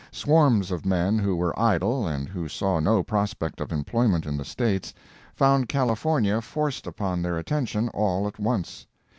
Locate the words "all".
7.89-8.27